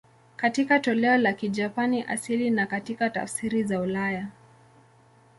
[0.35, 4.27] Katika toleo la Kijapani asili na katika tafsiri za ulaya.